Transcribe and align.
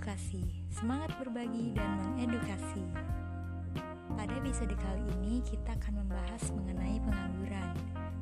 edukasi, 0.00 0.40
semangat 0.72 1.12
berbagi 1.20 1.76
dan 1.76 1.92
mengedukasi. 2.00 2.80
Pada 4.16 4.32
episode 4.32 4.72
kali 4.72 5.04
ini 5.20 5.44
kita 5.44 5.76
akan 5.76 6.00
membahas 6.00 6.40
mengenai 6.56 6.96
pengangguran. 7.04 7.68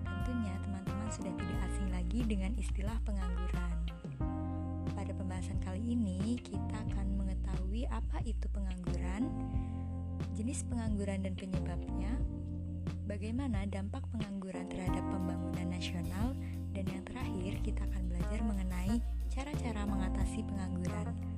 Tentunya 0.02 0.59
teman-teman 0.66 1.06
sudah 1.14 1.30
tidak 1.38 1.59
asing 1.70 1.88
lagi 1.95 2.20
dengan 2.27 2.51
istilah 2.59 2.98
pengangguran. 3.06 3.79
Pada 4.91 5.12
pembahasan 5.14 5.62
kali 5.62 5.95
ini 5.95 6.43
kita 6.43 6.83
akan 6.83 7.14
mengetahui 7.14 7.87
apa 7.95 8.27
itu 8.27 8.51
pengangguran, 8.51 9.30
jenis 10.34 10.66
pengangguran 10.66 11.30
dan 11.30 11.38
penyebabnya, 11.38 12.10
bagaimana 13.06 13.70
dampak 13.70 14.02
pengangguran 14.10 14.66
terhadap 14.66 15.06
pembangunan 15.15 15.70
nasional, 15.70 16.34
dan 16.74 16.91
yang 16.91 17.06
terakhir 17.06 17.55
kita 17.62 17.87
akan 17.87 18.02
belajar 18.10 18.42
mengenai 18.42 18.98
cara-cara 19.30 19.87
mengatasi 19.87 20.42
pengangguran. 20.42 21.38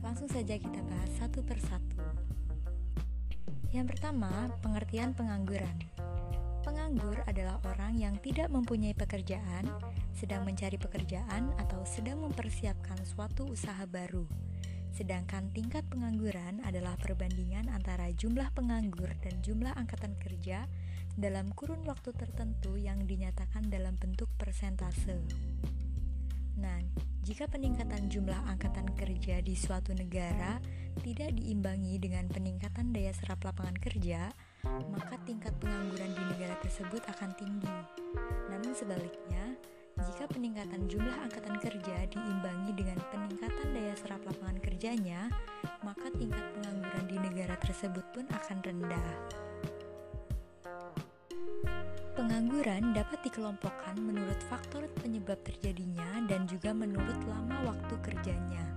Langsung 0.00 0.30
saja 0.30 0.54
kita 0.54 0.80
bahas 0.86 1.10
satu 1.18 1.42
persatu. 1.42 2.00
Yang 3.68 3.96
pertama, 3.96 4.48
pengertian 4.64 5.12
pengangguran. 5.12 5.76
Penganggur 6.64 7.20
adalah 7.28 7.60
orang 7.68 7.96
yang 7.96 8.16
tidak 8.20 8.48
mempunyai 8.48 8.96
pekerjaan, 8.96 9.68
sedang 10.16 10.44
mencari 10.44 10.76
pekerjaan, 10.80 11.52
atau 11.60 11.84
sedang 11.84 12.20
mempersiapkan 12.24 13.00
suatu 13.04 13.48
usaha 13.48 13.84
baru. 13.84 14.24
Sedangkan 14.92 15.52
tingkat 15.54 15.86
pengangguran 15.86 16.58
adalah 16.64 16.98
perbandingan 16.98 17.70
antara 17.70 18.10
jumlah 18.10 18.50
penganggur 18.56 19.12
dan 19.22 19.38
jumlah 19.44 19.70
angkatan 19.76 20.16
kerja 20.18 20.66
dalam 21.14 21.50
kurun 21.54 21.82
waktu 21.86 22.14
tertentu 22.14 22.74
yang 22.78 23.06
dinyatakan 23.06 23.70
dalam 23.70 23.94
bentuk 23.98 24.26
persentase. 24.38 25.22
Nah, 26.58 26.82
jika 27.28 27.44
peningkatan 27.44 28.08
jumlah 28.08 28.40
angkatan 28.48 28.88
kerja 28.96 29.44
di 29.44 29.52
suatu 29.52 29.92
negara 29.92 30.56
tidak 31.04 31.36
diimbangi 31.36 32.00
dengan 32.00 32.24
peningkatan 32.24 32.88
daya 32.88 33.12
serap 33.12 33.44
lapangan 33.44 33.76
kerja, 33.76 34.32
maka 34.88 35.20
tingkat 35.28 35.52
pengangguran 35.60 36.08
di 36.08 36.24
negara 36.24 36.56
tersebut 36.64 37.04
akan 37.04 37.28
tinggi. 37.36 37.76
Namun 38.48 38.72
sebaliknya, 38.72 39.44
jika 40.08 40.24
peningkatan 40.24 40.88
jumlah 40.88 41.20
angkatan 41.28 41.60
kerja 41.60 42.08
diimbangi 42.08 42.72
dengan 42.72 42.96
peningkatan 43.12 43.76
daya 43.76 43.92
serap 44.00 44.24
lapangan 44.24 44.64
kerjanya, 44.64 45.28
maka 45.84 46.08
tingkat 46.16 46.48
pengangguran 46.56 47.06
di 47.12 47.16
negara 47.28 47.60
tersebut 47.60 48.08
pun 48.16 48.24
akan 48.32 48.56
rendah. 48.64 49.12
Pengangguran 52.28 52.92
dapat 52.92 53.24
dikelompokkan 53.24 53.96
menurut 54.04 54.36
faktor 54.52 54.84
penyebab 55.00 55.40
terjadinya 55.48 56.20
dan 56.28 56.44
juga 56.44 56.76
menurut 56.76 57.16
lama 57.24 57.72
waktu 57.72 57.96
kerjanya. 58.04 58.68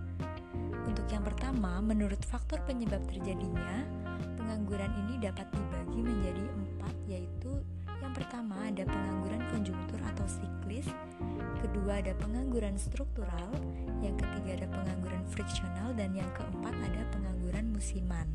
Untuk 0.87 1.03
yang 1.11 1.19
pertama, 1.19 1.83
menurut 1.83 2.23
faktor 2.23 2.63
penyebab 2.63 3.03
terjadinya, 3.11 3.83
pengangguran 4.39 4.87
ini 5.03 5.19
dapat 5.19 5.51
dibagi 5.51 5.99
menjadi 5.99 6.47
empat, 6.47 6.95
yaitu 7.11 7.51
yang 7.99 8.15
pertama 8.15 8.55
ada 8.71 8.87
pengangguran 8.87 9.43
konjunktur 9.51 9.99
atau 9.99 10.23
siklis, 10.31 10.87
kedua 11.59 11.99
ada 11.99 12.15
pengangguran 12.23 12.79
struktural, 12.79 13.51
yang 13.99 14.15
ketiga 14.15 14.63
ada 14.63 14.67
pengangguran 14.71 15.27
friksional, 15.27 15.91
dan 15.99 16.15
yang 16.15 16.31
keempat 16.39 16.71
ada 16.87 17.03
pengangguran 17.11 17.67
musiman. 17.75 18.31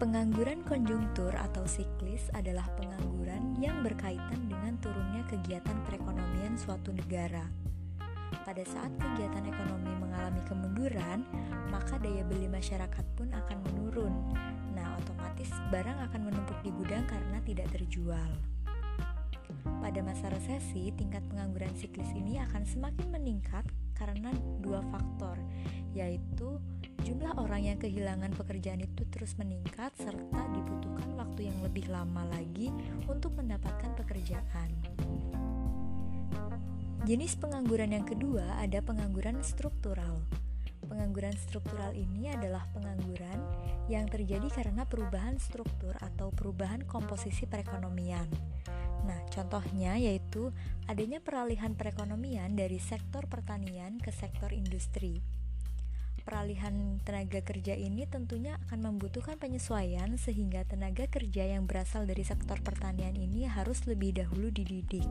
Pengangguran 0.00 0.64
konjunktur 0.64 1.28
atau 1.36 1.68
siklis 1.68 2.32
adalah 2.32 2.64
pengangguran 2.72 3.52
yang 3.60 3.84
berkaitan 3.84 4.48
dengan 4.48 4.80
turunnya 4.80 5.20
kegiatan 5.28 5.76
perekonomian 5.84 6.56
suatu 6.56 6.88
negara. 6.88 7.44
Pada 8.40 8.64
saat 8.64 8.88
kegiatan 8.96 9.44
ekonomi 9.44 9.92
mengalami 10.00 10.40
kemunduran, 10.48 11.20
maka 11.68 12.00
daya 12.00 12.24
beli 12.24 12.48
masyarakat 12.48 13.04
pun 13.12 13.28
akan 13.28 13.60
menurun. 13.68 14.32
Nah, 14.72 14.96
otomatis 15.04 15.52
barang 15.68 16.08
akan 16.08 16.32
menumpuk 16.32 16.56
di 16.64 16.72
gudang 16.72 17.04
karena 17.04 17.36
tidak 17.44 17.68
terjual. 17.68 18.32
Pada 19.84 20.00
masa 20.00 20.32
resesi, 20.32 20.96
tingkat 20.96 21.20
pengangguran 21.28 21.76
siklis 21.76 22.08
ini 22.16 22.40
akan 22.40 22.64
semakin 22.64 23.12
meningkat 23.12 23.68
karena 23.92 24.32
dua 24.64 24.80
faktor, 24.88 25.36
yaitu 25.92 26.56
jumlah 27.02 27.36
orang 27.40 27.66
yang 27.72 27.78
kehilangan 27.80 28.32
pekerjaan 28.36 28.84
itu 28.84 29.02
terus 29.08 29.36
meningkat 29.40 29.92
serta 29.96 30.40
dibutuhkan 30.52 31.16
waktu 31.16 31.48
yang 31.48 31.58
lebih 31.64 31.88
lama 31.88 32.28
lagi 32.28 32.68
untuk 33.08 33.36
mendapatkan 33.36 33.96
pekerjaan. 33.96 34.70
Jenis 37.08 37.32
pengangguran 37.40 37.96
yang 37.96 38.04
kedua 38.04 38.60
ada 38.60 38.84
pengangguran 38.84 39.40
struktural. 39.40 40.20
Pengangguran 40.84 41.32
struktural 41.32 41.96
ini 41.96 42.28
adalah 42.28 42.68
pengangguran 42.76 43.40
yang 43.88 44.04
terjadi 44.04 44.46
karena 44.52 44.84
perubahan 44.84 45.40
struktur 45.40 45.96
atau 45.96 46.28
perubahan 46.28 46.84
komposisi 46.84 47.48
perekonomian. 47.48 48.28
Nah, 49.08 49.20
contohnya 49.32 49.96
yaitu 49.96 50.52
adanya 50.92 51.24
peralihan 51.24 51.72
perekonomian 51.72 52.52
dari 52.52 52.76
sektor 52.76 53.24
pertanian 53.30 53.96
ke 53.96 54.12
sektor 54.12 54.52
industri. 54.52 55.39
Peralihan 56.20 57.00
tenaga 57.02 57.40
kerja 57.40 57.72
ini 57.74 58.04
tentunya 58.06 58.60
akan 58.68 58.92
membutuhkan 58.92 59.40
penyesuaian 59.40 60.14
sehingga 60.20 60.62
tenaga 60.68 61.08
kerja 61.08 61.48
yang 61.48 61.64
berasal 61.64 62.04
dari 62.04 62.22
sektor 62.22 62.60
pertanian 62.60 63.16
ini 63.16 63.48
harus 63.48 63.82
lebih 63.88 64.14
dahulu 64.14 64.52
dididik. 64.52 65.06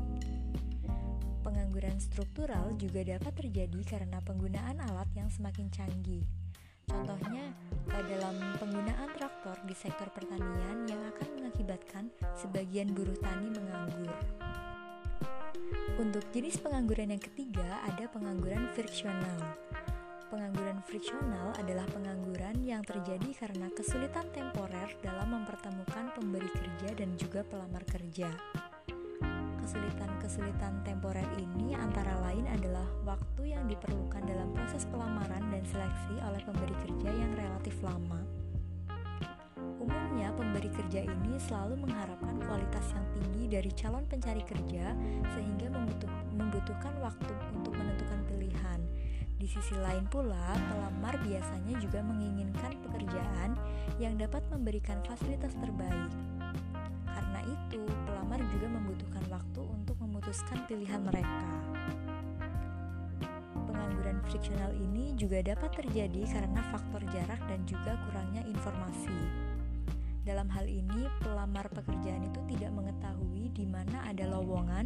Pengangguran 1.42 1.98
struktural 1.98 2.78
juga 2.78 3.02
dapat 3.04 3.34
terjadi 3.36 3.82
karena 3.88 4.22
penggunaan 4.22 4.78
alat 4.80 5.10
yang 5.18 5.28
semakin 5.34 5.68
canggih. 5.74 6.24
Contohnya, 6.90 7.54
dalam 7.90 8.58
penggunaan 8.58 9.10
traktor 9.14 9.54
di 9.70 9.78
sektor 9.78 10.10
pertanian 10.10 10.90
yang 10.90 11.02
akan 11.14 11.28
mengakibatkan 11.38 12.10
sebagian 12.34 12.90
buruh 12.98 13.18
tani 13.22 13.54
menganggur. 13.54 14.18
Untuk 16.02 16.26
jenis 16.34 16.58
pengangguran 16.58 17.14
yang 17.14 17.22
ketiga, 17.22 17.86
ada 17.86 18.10
pengangguran 18.10 18.72
friksional. 18.74 19.38
Pengangguran 20.30 20.78
friksional 20.86 21.58
adalah 21.58 21.90
pengangguran 21.90 22.62
yang 22.62 22.86
terjadi 22.86 23.34
karena 23.34 23.66
kesulitan 23.74 24.30
temporer 24.30 24.94
dalam 25.02 25.42
mempertemukan 25.42 26.14
pemberi 26.14 26.46
kerja 26.54 26.94
dan 26.94 27.18
juga 27.18 27.42
pelamar 27.42 27.82
kerja. 27.90 28.30
Kesulitan-kesulitan 29.58 30.86
temporer 30.86 31.26
ini 31.42 31.74
antara 31.74 32.14
lain 32.22 32.46
adalah 32.46 32.86
waktu 33.10 33.58
yang 33.58 33.66
diperlukan 33.66 34.22
dalam 34.22 34.54
proses 34.54 34.86
pelamaran 34.94 35.50
dan 35.50 35.66
seleksi 35.66 36.22
oleh 36.22 36.42
pemberi 36.46 36.78
kerja 36.78 37.10
yang 37.10 37.34
relatif 37.34 37.74
lama. 37.82 38.22
Umumnya, 39.82 40.30
pemberi 40.38 40.70
kerja 40.70 41.10
ini 41.10 41.42
selalu 41.42 41.90
mengharapkan 41.90 42.38
kualitas 42.46 42.86
yang 42.94 43.06
tinggi 43.18 43.50
dari 43.50 43.72
calon 43.74 44.06
pencari 44.06 44.46
kerja, 44.46 44.94
sehingga 45.34 45.74
membutuhkan 46.38 46.94
waktu 47.02 47.34
untuk 47.58 47.74
menentukan 47.74 48.22
pilihan 48.30 48.89
sisi 49.50 49.74
lain 49.82 50.06
pula, 50.14 50.54
pelamar 50.70 51.18
biasanya 51.26 51.74
juga 51.82 52.06
menginginkan 52.06 52.70
pekerjaan 52.86 53.58
yang 53.98 54.14
dapat 54.14 54.46
memberikan 54.54 55.02
fasilitas 55.02 55.58
terbaik. 55.58 56.14
Karena 57.10 57.42
itu, 57.50 57.82
pelamar 58.06 58.38
juga 58.54 58.68
membutuhkan 58.70 59.26
waktu 59.34 59.62
untuk 59.66 59.98
memutuskan 60.06 60.62
pilihan 60.70 61.02
mereka. 61.02 61.50
Pengangguran 63.66 64.22
friksional 64.30 64.70
ini 64.78 65.18
juga 65.18 65.42
dapat 65.42 65.74
terjadi 65.82 66.30
karena 66.30 66.62
faktor 66.70 67.02
jarak 67.10 67.42
dan 67.50 67.66
juga 67.66 67.98
kurangnya 68.06 68.46
informasi. 68.46 69.18
Dalam 70.30 70.46
hal 70.54 70.70
ini, 70.70 71.10
pelamar 71.26 71.66
pekerjaan 71.74 72.22
itu 72.22 72.38
tidak 72.54 72.70
mengetahui 72.70 73.50
di 73.50 73.66
mana 73.66 74.06
ada 74.06 74.30
lowongan 74.30 74.79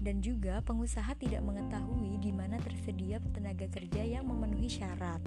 dan 0.00 0.24
juga 0.24 0.64
pengusaha 0.64 1.12
tidak 1.20 1.44
mengetahui 1.44 2.16
di 2.18 2.32
mana 2.32 2.56
tersedia 2.58 3.20
tenaga 3.36 3.68
kerja 3.68 4.00
yang 4.00 4.24
memenuhi 4.24 4.66
syarat. 4.72 5.20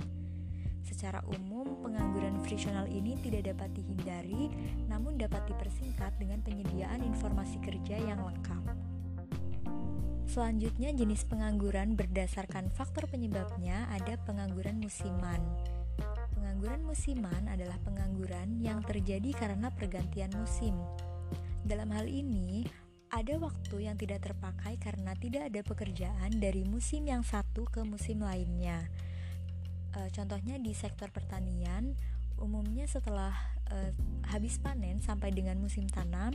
Secara 0.83 1.23
umum, 1.31 1.79
pengangguran 1.79 2.43
friksional 2.43 2.89
ini 2.91 3.15
tidak 3.23 3.55
dapat 3.55 3.71
dihindari, 3.71 4.51
namun 4.91 5.15
dapat 5.15 5.47
dipersingkat 5.47 6.11
dengan 6.19 6.43
penyediaan 6.43 6.99
informasi 7.07 7.61
kerja 7.63 7.95
yang 8.03 8.19
lengkap. 8.19 8.63
Selanjutnya, 10.27 10.91
jenis 10.91 11.23
pengangguran 11.29 11.93
berdasarkan 11.93 12.67
faktor 12.73 13.07
penyebabnya 13.07 13.85
ada 13.93 14.17
pengangguran 14.27 14.81
musiman. 14.81 15.39
Pengangguran 16.33 16.83
musiman 16.83 17.47
adalah 17.47 17.77
pengangguran 17.85 18.59
yang 18.59 18.81
terjadi 18.83 19.29
karena 19.37 19.69
pergantian 19.71 20.33
musim. 20.35 20.75
Dalam 21.63 21.87
hal 21.95 22.11
ini, 22.11 22.67
ada 23.13 23.37
waktu 23.37 23.85
yang 23.85 23.93
tidak 23.93 24.25
terpakai 24.25 24.81
karena 24.81 25.13
tidak 25.13 25.53
ada 25.53 25.61
pekerjaan 25.61 26.33
dari 26.41 26.65
musim 26.65 27.05
yang 27.05 27.21
satu 27.21 27.69
ke 27.69 27.85
musim 27.85 28.25
lainnya. 28.25 28.89
E, 29.93 30.09
contohnya 30.09 30.57
di 30.57 30.73
sektor 30.73 31.13
pertanian, 31.13 31.93
umumnya 32.41 32.89
setelah 32.89 33.29
e, 33.69 33.93
habis 34.33 34.57
panen 34.57 34.97
sampai 34.97 35.29
dengan 35.29 35.61
musim 35.61 35.85
tanam, 35.85 36.33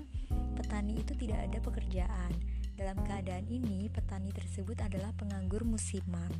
petani 0.54 1.02
itu 1.02 1.18
tidak 1.18 1.50
ada 1.50 1.58
pekerjaan. 1.58 2.30
Dalam 2.78 3.02
keadaan 3.02 3.50
ini, 3.50 3.90
petani 3.90 4.30
tersebut 4.30 4.78
adalah 4.78 5.10
penganggur 5.18 5.66
musiman. 5.66 6.30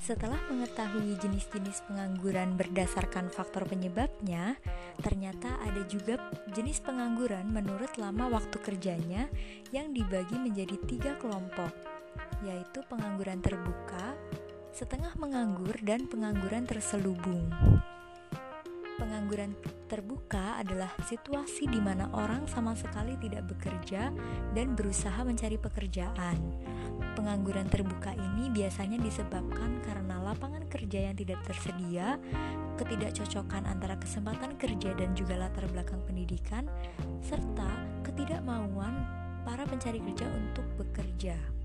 Setelah 0.00 0.40
mengetahui 0.48 1.12
jenis-jenis 1.20 1.84
pengangguran 1.84 2.56
berdasarkan 2.56 3.28
faktor 3.28 3.68
penyebabnya, 3.68 4.56
ternyata 5.04 5.60
ada 5.60 5.84
juga 5.86 6.16
jenis 6.56 6.80
pengangguran 6.80 7.44
menurut 7.52 7.94
lama 8.00 8.32
waktu 8.32 8.56
kerjanya 8.64 9.28
yang 9.76 9.92
dibagi 9.92 10.40
menjadi 10.40 10.74
tiga 10.88 11.12
kelompok, 11.20 11.68
yaitu 12.48 12.80
pengangguran 12.88 13.44
terbuka, 13.44 14.16
setengah 14.72 15.12
menganggur, 15.20 15.76
dan 15.84 16.08
pengangguran 16.08 16.64
terselubung. 16.64 17.52
Pengangguran 19.00 19.56
terbuka 19.88 20.60
adalah 20.60 20.92
situasi 21.08 21.64
di 21.72 21.80
mana 21.80 22.12
orang 22.12 22.44
sama 22.44 22.76
sekali 22.76 23.16
tidak 23.16 23.48
bekerja 23.48 24.12
dan 24.52 24.76
berusaha 24.76 25.24
mencari 25.24 25.56
pekerjaan. 25.56 26.36
Pengangguran 27.16 27.64
terbuka 27.72 28.12
ini 28.12 28.52
biasanya 28.52 29.00
disebabkan 29.00 29.80
karena 29.88 30.20
lapangan 30.20 30.68
kerja 30.68 31.08
yang 31.08 31.16
tidak 31.16 31.40
tersedia, 31.48 32.20
ketidakcocokan 32.76 33.64
antara 33.64 33.96
kesempatan 33.96 34.60
kerja 34.60 34.92
dan 34.92 35.16
juga 35.16 35.40
latar 35.48 35.64
belakang 35.72 36.04
pendidikan, 36.04 36.68
serta 37.24 38.04
ketidakmauan 38.04 38.92
para 39.48 39.64
pencari 39.64 40.04
kerja 40.12 40.28
untuk 40.28 40.68
bekerja. 40.76 41.59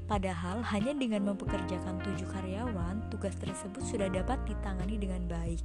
Padahal 0.10 0.66
hanya 0.74 0.98
dengan 0.98 1.30
mempekerjakan 1.30 2.01
7 2.01 2.25
karyawan, 2.33 3.07
tugas 3.13 3.38
tersebut 3.38 3.86
sudah 3.86 4.10
dapat 4.10 4.42
ditangani 4.50 4.98
dengan 4.98 5.24
baik. 5.30 5.62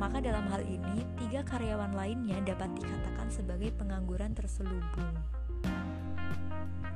Maka 0.00 0.18
dalam 0.24 0.48
hal 0.48 0.64
ini, 0.64 1.04
tiga 1.20 1.44
karyawan 1.44 1.92
lainnya 1.92 2.40
dapat 2.42 2.72
dikatakan 2.74 3.28
sebagai 3.28 3.70
pengangguran 3.76 4.32
terselubung. 4.32 5.14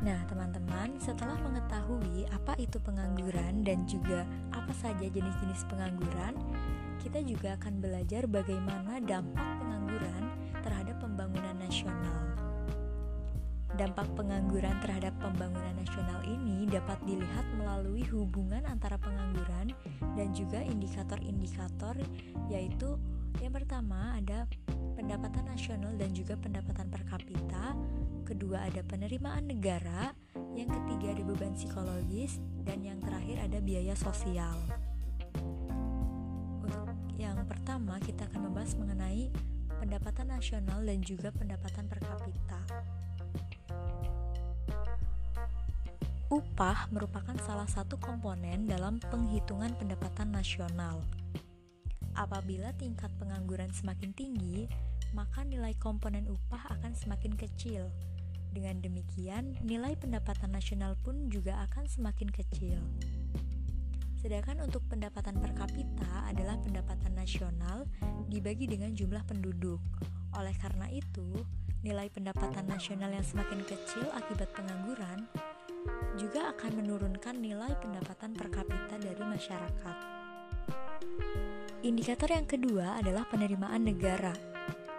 Nah, 0.04 0.22
teman-teman, 0.28 1.00
setelah 1.00 1.34
mengetahui 1.40 2.28
apa 2.28 2.52
itu 2.60 2.76
pengangguran 2.78 3.64
dan 3.64 3.88
juga 3.88 4.28
apa 4.52 4.70
saja 4.76 5.08
jenis-jenis 5.08 5.64
pengangguran, 5.66 6.36
kita 7.00 7.24
juga 7.24 7.56
akan 7.56 7.80
belajar 7.80 8.28
bagaimana 8.28 9.00
dampak 9.00 9.46
pengangguran 9.62 10.22
terhadap 10.60 10.96
pembangunan 11.00 11.56
nasional. 11.56 12.18
Dampak 13.76 14.08
pengangguran 14.16 14.76
terhadap 14.80 15.12
pembangunan 15.20 15.74
nasional 15.76 16.20
ini 16.24 16.64
dapat 16.68 16.96
dilihat 17.04 17.44
melalui 17.60 18.04
hubungan 18.08 18.64
antara 18.64 18.96
pengangguran 18.96 19.72
dan 20.16 20.28
juga 20.32 20.64
indikator-indikator, 20.64 22.00
yaitu 22.48 22.96
yang 23.40 23.52
pertama 23.52 24.16
ada 24.16 24.48
pendapatan 24.96 25.44
nasional 25.44 25.92
dan 26.00 26.16
juga 26.16 26.40
pendapatan 26.40 26.88
per 26.88 27.04
kapita, 27.04 27.76
kedua 28.24 28.64
ada 28.64 28.80
penerimaan 28.80 29.44
negara, 29.44 30.16
yang 30.56 30.72
ketiga 30.72 31.12
ada 31.12 31.22
beban 31.28 31.52
psikologis, 31.52 32.40
dan 32.64 32.80
yang 32.80 32.96
terakhir 33.04 33.44
ada 33.44 33.60
biaya 33.60 33.92
sosial. 33.92 34.56
Untuk 36.64 36.88
yang 37.20 37.36
pertama 37.44 38.00
kita 38.00 38.24
akan 38.24 38.48
membahas 38.48 38.72
mengenai 38.80 39.28
pendapatan 39.76 40.32
nasional 40.32 40.80
dan 40.80 41.04
juga 41.04 41.28
pendapatan 41.28 41.84
per 41.92 42.00
kapita. 42.00 42.60
Upah 46.26 46.90
merupakan 46.90 47.38
salah 47.46 47.70
satu 47.70 48.00
komponen 48.02 48.66
dalam 48.66 48.98
penghitungan 48.98 49.78
pendapatan 49.78 50.34
nasional. 50.34 51.04
Apabila 52.16 52.72
tingkat 52.80 53.12
pengangguran 53.20 53.68
semakin 53.76 54.16
tinggi, 54.16 54.64
maka 55.12 55.44
nilai 55.44 55.76
komponen 55.76 56.24
upah 56.32 56.72
akan 56.80 56.96
semakin 56.96 57.36
kecil 57.36 57.92
dengan 58.56 58.80
demikian, 58.80 59.52
nilai 59.60 59.92
pendapatan 60.00 60.56
nasional 60.56 60.96
pun 61.04 61.28
juga 61.28 61.60
akan 61.68 61.84
semakin 61.84 62.32
kecil. 62.32 62.80
Sedangkan 64.16 64.64
untuk 64.64 64.80
pendapatan 64.88 65.36
per 65.36 65.52
kapita 65.52 66.24
adalah 66.24 66.56
pendapatan 66.64 67.12
nasional 67.12 67.84
dibagi 68.32 68.64
dengan 68.64 68.96
jumlah 68.96 69.20
penduduk. 69.28 69.78
Oleh 70.40 70.56
karena 70.56 70.88
itu, 70.88 71.44
nilai 71.84 72.08
pendapatan 72.08 72.64
nasional 72.64 73.12
yang 73.12 73.22
semakin 73.28 73.60
kecil 73.68 74.08
akibat 74.16 74.48
pengangguran 74.56 75.28
juga 76.16 76.48
akan 76.56 76.80
menurunkan 76.80 77.36
nilai 77.36 77.76
pendapatan 77.76 78.32
per 78.32 78.48
kapita 78.48 78.96
dari 78.96 79.20
masyarakat. 79.20 79.96
Indikator 81.86 82.26
yang 82.34 82.50
kedua 82.50 82.98
adalah 82.98 83.22
penerimaan 83.30 83.86
negara. 83.86 84.34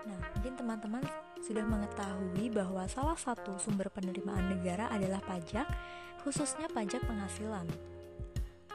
Nah, 0.07 0.19
mungkin 0.31 0.55
teman-teman 0.55 1.03
sudah 1.43 1.67
mengetahui 1.67 2.47
bahwa 2.47 2.87
salah 2.87 3.19
satu 3.19 3.59
sumber 3.59 3.91
penerimaan 3.91 4.55
negara 4.55 4.87
adalah 4.95 5.19
pajak, 5.27 5.67
khususnya 6.23 6.71
pajak 6.71 7.03
penghasilan. 7.03 7.67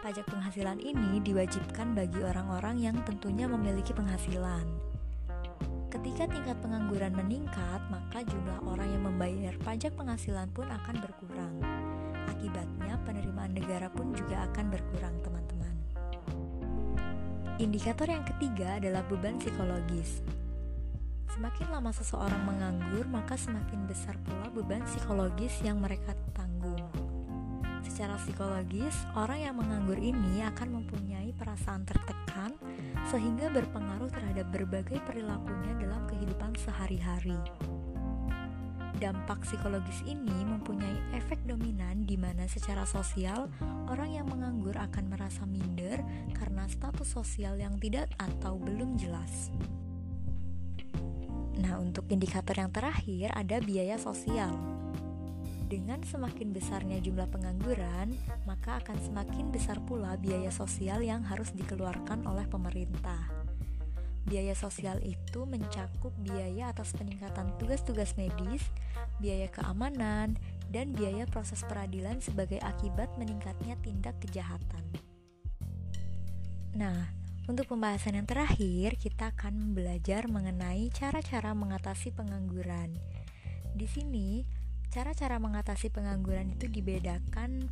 Pajak 0.05 0.29
penghasilan 0.29 0.77
ini 0.85 1.25
diwajibkan 1.25 1.97
bagi 1.97 2.21
orang-orang 2.21 2.85
yang 2.85 3.01
tentunya 3.09 3.49
memiliki 3.49 3.97
penghasilan. 3.97 4.69
Ketika 5.89 6.29
tingkat 6.29 6.61
pengangguran 6.61 7.17
meningkat, 7.17 7.81
maka 7.89 8.21
jumlah 8.29 8.61
orang 8.69 8.93
yang 8.93 9.09
membayar 9.09 9.57
pajak 9.65 9.97
penghasilan 9.97 10.53
pun 10.53 10.69
akan 10.69 11.01
berkurang. 11.01 11.57
Akibatnya, 12.29 13.01
penerimaan 13.09 13.57
negara 13.57 13.89
pun 13.89 14.13
juga 14.13 14.45
akan 14.53 14.69
berkurang, 14.69 15.17
teman-teman. 15.25 15.42
Indikator 17.63 18.11
yang 18.11 18.27
ketiga 18.27 18.83
adalah 18.83 19.07
beban 19.07 19.39
psikologis. 19.39 20.19
Semakin 21.31 21.71
lama 21.71 21.95
seseorang 21.95 22.43
menganggur, 22.43 23.07
maka 23.07 23.39
semakin 23.39 23.87
besar 23.87 24.19
pula 24.27 24.51
beban 24.51 24.83
psikologis 24.83 25.63
yang 25.63 25.79
mereka 25.79 26.11
tanggung. 26.35 26.83
Secara 27.87 28.19
psikologis, 28.19 29.07
orang 29.15 29.47
yang 29.47 29.55
menganggur 29.55 29.95
ini 29.95 30.43
akan 30.43 30.83
mempunyai 30.83 31.31
perasaan 31.39 31.87
tertekan 31.87 32.51
sehingga 33.15 33.47
berpengaruh 33.55 34.11
terhadap 34.11 34.51
berbagai 34.51 34.99
perilakunya 35.07 35.87
dalam 35.87 36.03
kehidupan 36.11 36.59
sehari-hari. 36.59 37.39
Dampak 39.03 39.43
psikologis 39.43 39.99
ini 40.07 40.47
mempunyai 40.47 41.19
efek 41.19 41.43
dominan 41.43 42.07
di 42.07 42.15
mana 42.15 42.47
secara 42.47 42.87
sosial 42.87 43.51
orang 43.91 44.15
yang 44.15 44.31
menganggur 44.31 44.79
akan 44.79 45.11
merasa 45.11 45.43
minder 45.43 45.99
karena 46.39 46.71
status 46.71 47.11
sosial 47.11 47.59
yang 47.59 47.83
tidak 47.83 48.15
atau 48.15 48.55
belum 48.63 48.95
jelas. 48.95 49.51
Nah, 51.59 51.83
untuk 51.83 52.07
indikator 52.15 52.55
yang 52.55 52.71
terakhir 52.71 53.35
ada 53.35 53.59
biaya 53.59 53.99
sosial. 53.99 54.55
Dengan 55.67 55.99
semakin 56.07 56.55
besarnya 56.55 57.03
jumlah 57.03 57.27
pengangguran, 57.27 58.15
maka 58.47 58.79
akan 58.87 59.03
semakin 59.03 59.51
besar 59.51 59.83
pula 59.83 60.15
biaya 60.15 60.55
sosial 60.55 61.03
yang 61.03 61.27
harus 61.27 61.51
dikeluarkan 61.59 62.23
oleh 62.23 62.47
pemerintah. 62.47 63.42
Biaya 64.23 64.55
sosial 64.55 65.03
itu 65.03 65.43
mencakup 65.45 66.15
biaya 66.23 66.71
atas 66.71 66.95
peningkatan 66.95 67.59
tugas-tugas 67.59 68.15
medis, 68.15 68.63
biaya 69.19 69.51
keamanan, 69.51 70.39
dan 70.71 70.95
biaya 70.95 71.27
proses 71.27 71.67
peradilan 71.67 72.23
sebagai 72.23 72.63
akibat 72.63 73.11
meningkatnya 73.19 73.75
tindak 73.83 74.17
kejahatan. 74.23 74.85
Nah, 76.73 77.13
untuk 77.51 77.69
pembahasan 77.69 78.17
yang 78.17 78.25
terakhir, 78.31 78.95
kita 78.97 79.35
akan 79.35 79.75
belajar 79.75 80.31
mengenai 80.31 80.89
cara-cara 80.95 81.53
mengatasi 81.53 82.15
pengangguran. 82.15 82.95
Di 83.75 83.91
sini, 83.91 84.47
cara-cara 84.89 85.43
mengatasi 85.43 85.91
pengangguran 85.91 86.55
itu 86.55 86.71
dibedakan 86.71 87.67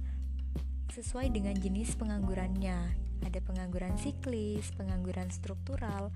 sesuai 0.91 1.31
dengan 1.31 1.55
jenis 1.55 1.95
penganggurannya. 1.95 2.99
Ada 3.23 3.39
pengangguran 3.47 3.95
siklis, 3.95 4.75
pengangguran 4.75 5.31
struktural, 5.31 6.11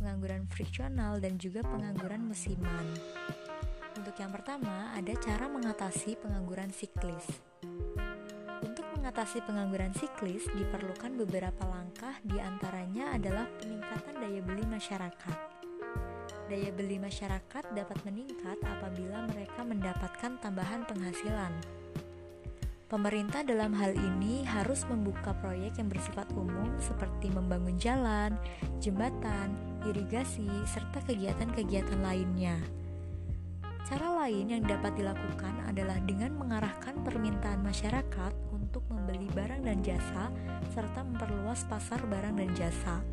pengangguran 0.00 0.48
friksional, 0.48 1.20
dan 1.20 1.36
juga 1.36 1.60
pengangguran 1.60 2.24
musiman. 2.24 2.88
Untuk 4.00 4.16
yang 4.16 4.32
pertama, 4.32 4.96
ada 4.96 5.12
cara 5.20 5.44
mengatasi 5.44 6.16
pengangguran 6.16 6.72
siklis. 6.72 7.28
Untuk 8.64 8.88
mengatasi 8.96 9.44
pengangguran 9.44 9.92
siklis, 9.92 10.48
diperlukan 10.56 11.20
beberapa 11.20 11.68
langkah, 11.68 12.16
di 12.24 12.40
antaranya 12.40 13.12
adalah 13.12 13.44
peningkatan 13.60 14.16
daya 14.16 14.40
beli 14.40 14.64
masyarakat. 14.64 15.36
Daya 16.48 16.70
beli 16.72 16.96
masyarakat 16.96 17.64
dapat 17.76 17.98
meningkat 18.08 18.56
apabila 18.64 19.28
mereka 19.28 19.60
mendapatkan 19.68 20.40
tambahan 20.40 20.82
penghasilan. 20.88 21.79
Pemerintah 22.90 23.46
dalam 23.46 23.70
hal 23.78 23.94
ini 23.94 24.42
harus 24.42 24.82
membuka 24.90 25.30
proyek 25.38 25.78
yang 25.78 25.86
bersifat 25.86 26.26
umum 26.34 26.74
seperti 26.82 27.30
membangun 27.30 27.78
jalan, 27.78 28.34
jembatan, 28.82 29.54
irigasi, 29.86 30.50
serta 30.66 30.98
kegiatan-kegiatan 31.06 32.02
lainnya. 32.02 32.58
Cara 33.86 34.26
lain 34.26 34.50
yang 34.50 34.66
dapat 34.66 34.98
dilakukan 34.98 35.70
adalah 35.70 36.02
dengan 36.02 36.34
mengarahkan 36.34 36.98
permintaan 37.06 37.62
masyarakat 37.62 38.34
untuk 38.50 38.82
membeli 38.90 39.30
barang 39.38 39.70
dan 39.70 39.86
jasa, 39.86 40.26
serta 40.74 41.06
memperluas 41.06 41.62
pasar 41.70 42.02
barang 42.10 42.42
dan 42.42 42.50
jasa. 42.58 43.06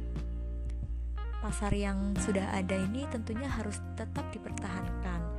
Pasar 1.38 1.70
yang 1.78 2.18
sudah 2.26 2.50
ada 2.50 2.74
ini 2.74 3.06
tentunya 3.14 3.46
harus 3.46 3.78
tetap 3.94 4.26
dipertahankan, 4.34 5.37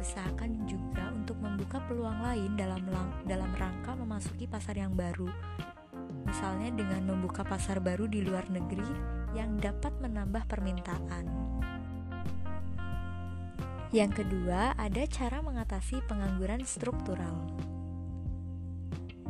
diusahakan 0.00 0.64
juga 0.64 1.12
untuk 1.12 1.36
membuka 1.44 1.76
peluang 1.84 2.24
lain 2.24 2.56
dalam 2.56 2.80
dalam 3.28 3.52
rangka 3.52 3.92
memasuki 3.92 4.48
pasar 4.48 4.80
yang 4.80 4.96
baru. 4.96 5.28
Misalnya 6.24 6.72
dengan 6.72 7.04
membuka 7.04 7.44
pasar 7.44 7.84
baru 7.84 8.08
di 8.08 8.24
luar 8.24 8.48
negeri 8.48 8.88
yang 9.36 9.60
dapat 9.60 9.92
menambah 10.00 10.48
permintaan. 10.48 11.28
Yang 13.92 14.24
kedua, 14.24 14.72
ada 14.80 15.04
cara 15.04 15.44
mengatasi 15.44 16.00
pengangguran 16.08 16.64
struktural. 16.64 17.36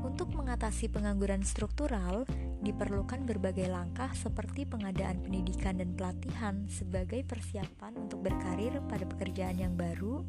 Untuk 0.06 0.30
mengatasi 0.38 0.86
pengangguran 0.86 1.42
struktural, 1.42 2.22
diperlukan 2.62 3.24
berbagai 3.26 3.66
langkah 3.72 4.12
seperti 4.12 4.68
pengadaan 4.68 5.18
pendidikan 5.24 5.80
dan 5.80 5.96
pelatihan 5.96 6.68
sebagai 6.70 7.24
persiapan 7.24 8.06
untuk 8.06 8.22
berkarir 8.22 8.78
pada 8.84 9.08
pekerjaan 9.08 9.56
yang 9.56 9.74
baru, 9.80 10.24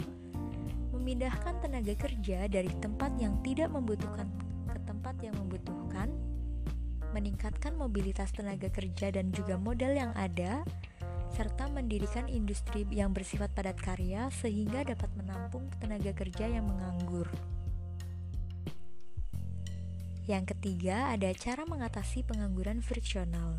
memindahkan 1.02 1.58
tenaga 1.66 1.98
kerja 1.98 2.46
dari 2.46 2.70
tempat 2.78 3.18
yang 3.18 3.34
tidak 3.42 3.74
membutuhkan 3.74 4.30
ke 4.70 4.78
tempat 4.86 5.18
yang 5.26 5.34
membutuhkan, 5.34 6.14
meningkatkan 7.10 7.74
mobilitas 7.74 8.30
tenaga 8.30 8.70
kerja 8.70 9.10
dan 9.10 9.34
juga 9.34 9.58
modal 9.58 9.98
yang 9.98 10.14
ada, 10.14 10.62
serta 11.34 11.74
mendirikan 11.74 12.30
industri 12.30 12.86
yang 12.94 13.18
bersifat 13.18 13.50
padat 13.58 13.82
karya 13.82 14.30
sehingga 14.30 14.86
dapat 14.86 15.10
menampung 15.18 15.66
tenaga 15.82 16.14
kerja 16.14 16.46
yang 16.46 16.70
menganggur. 16.70 17.26
Yang 20.30 20.54
ketiga, 20.54 21.10
ada 21.10 21.34
cara 21.34 21.66
mengatasi 21.66 22.22
pengangguran 22.30 22.86
friksional. 22.86 23.58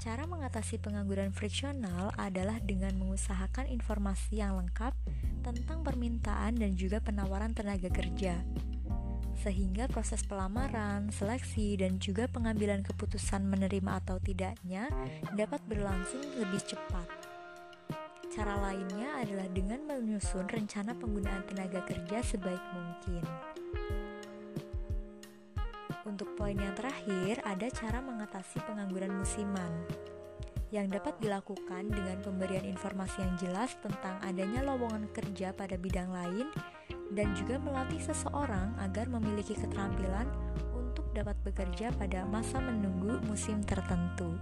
Cara 0.00 0.24
mengatasi 0.24 0.80
pengangguran 0.80 1.36
friksional 1.36 2.16
adalah 2.16 2.56
dengan 2.64 2.96
mengusahakan 2.96 3.68
informasi 3.68 4.40
yang 4.40 4.56
lengkap 4.56 4.96
tentang 5.44 5.84
permintaan 5.84 6.56
dan 6.56 6.72
juga 6.72 7.04
penawaran 7.04 7.52
tenaga 7.52 7.92
kerja, 7.92 8.40
sehingga 9.44 9.84
proses 9.92 10.24
pelamaran, 10.24 11.12
seleksi, 11.12 11.76
dan 11.76 12.00
juga 12.00 12.24
pengambilan 12.24 12.80
keputusan 12.80 13.44
menerima 13.44 14.00
atau 14.00 14.16
tidaknya 14.16 14.88
dapat 15.36 15.60
berlangsung 15.68 16.24
lebih 16.40 16.64
cepat. 16.64 17.04
Cara 18.32 18.56
lainnya 18.58 19.20
adalah 19.20 19.46
dengan 19.52 19.84
menyusun 19.84 20.48
rencana 20.48 20.96
penggunaan 20.96 21.44
tenaga 21.46 21.84
kerja 21.86 22.18
sebaik 22.24 22.64
mungkin. 22.72 23.22
Untuk 26.08 26.34
poin 26.34 26.56
yang 26.58 26.74
terakhir, 26.74 27.44
ada 27.46 27.68
cara 27.70 28.02
mengatasi 28.02 28.58
pengangguran 28.66 29.12
musiman 29.14 29.70
yang 30.74 30.90
dapat 30.90 31.14
dilakukan 31.22 31.86
dengan 31.86 32.18
pemberian 32.18 32.66
informasi 32.66 33.22
yang 33.22 33.34
jelas 33.38 33.78
tentang 33.78 34.18
adanya 34.26 34.58
lowongan 34.66 35.06
kerja 35.14 35.54
pada 35.54 35.78
bidang 35.78 36.10
lain 36.10 36.50
dan 37.14 37.30
juga 37.38 37.62
melatih 37.62 38.02
seseorang 38.02 38.74
agar 38.82 39.06
memiliki 39.06 39.54
keterampilan 39.54 40.26
untuk 40.74 41.06
dapat 41.14 41.38
bekerja 41.46 41.94
pada 41.94 42.26
masa 42.26 42.58
menunggu 42.58 43.22
musim 43.30 43.62
tertentu. 43.62 44.34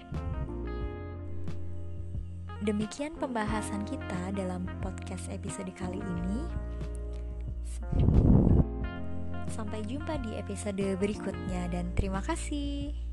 Demikian 2.65 3.13
pembahasan 3.21 3.85
kita 3.85 4.33
dalam 4.33 4.65
podcast 4.81 5.29
episode 5.29 5.69
kali 5.77 6.01
ini. 6.01 6.41
Sampai 9.53 9.85
jumpa 9.85 10.17
di 10.25 10.41
episode 10.41 10.97
berikutnya, 10.97 11.69
dan 11.69 11.93
terima 11.93 12.25
kasih. 12.25 13.12